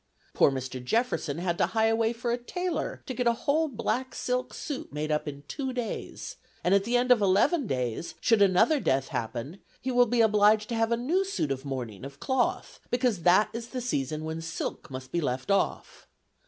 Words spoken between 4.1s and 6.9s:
silk suit made up in two days; and at